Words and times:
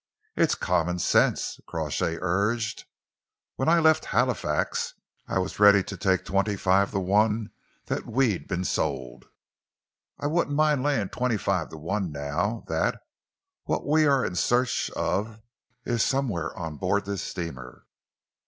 "It's 0.35 0.55
common 0.55 0.97
sense," 0.97 1.59
Crawshay 1.67 2.17
urged. 2.19 2.85
"When 3.55 3.69
I 3.69 3.77
left 3.77 4.05
Halifax, 4.05 4.95
I 5.27 5.37
was 5.37 5.59
ready 5.59 5.83
to 5.83 5.95
take 5.95 6.25
twenty 6.25 6.55
five 6.57 6.89
to 6.89 6.99
one 6.99 7.51
that 7.85 8.07
we'd 8.07 8.47
been 8.47 8.63
sold. 8.63 9.25
I 10.19 10.25
wouldn't 10.25 10.55
mind 10.55 10.81
laying 10.81 11.09
twenty 11.09 11.37
five 11.37 11.69
to 11.69 11.77
one 11.77 12.11
now 12.11 12.63
that 12.67 12.99
what 13.65 13.85
we 13.85 14.07
are 14.07 14.25
in 14.25 14.33
search 14.33 14.89
of 14.95 15.39
is 15.85 16.01
somewhere 16.01 16.57
on 16.57 16.77
board 16.77 17.05
this 17.05 17.21
steamer. 17.21 17.85